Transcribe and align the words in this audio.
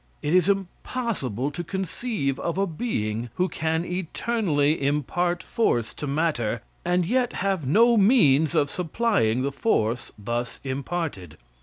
It 0.23 0.33
is 0.33 0.49
impossible 0.49 1.51
to 1.51 1.63
conceive 1.63 2.39
of 2.39 2.57
a 2.57 2.65
being 2.65 3.29
who 3.35 3.47
can 3.47 3.85
eternally 3.85 4.81
impart 4.83 5.43
force 5.43 5.93
to 5.93 6.07
matter, 6.07 6.63
and 6.83 7.05
yet 7.05 7.33
have 7.33 7.67
no 7.67 7.95
means 7.97 8.55
of 8.55 8.71
supplying 8.71 9.43
the 9.43 9.51
force 9.51 10.11
thus 10.17 10.59
imparted. 10.63 11.37